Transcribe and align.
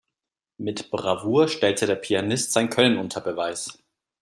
Mit 0.57 0.89
Bravour 0.89 1.47
stellte 1.47 1.85
der 1.85 1.93
Pianist 1.93 2.53
sein 2.53 2.71
Können 2.71 2.97
unter 2.97 3.21
Beweis. 3.21 3.77